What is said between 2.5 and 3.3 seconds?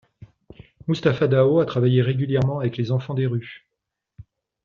avec les enfants des